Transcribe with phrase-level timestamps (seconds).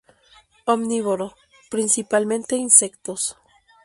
[0.65, 1.35] Omnívoro,
[1.69, 3.37] principalmente insectos.